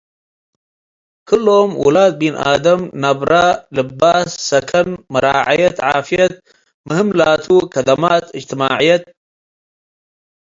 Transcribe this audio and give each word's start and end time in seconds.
ክሎም 1.27 1.69
ውላድ 1.83 2.13
ሚንኣደም 2.21 2.81
ነብረ፡ 3.01 3.31
ልባስ፡ 3.75 4.29
ሰከን፡ 4.49 4.89
መራዓየት 5.13 5.77
ዓፍየት፡ 5.91 6.33
ምህም 6.87 7.09
ላቱ 7.19 7.45
ከደማት 7.73 8.25
እጅትማዕየት 8.37 9.03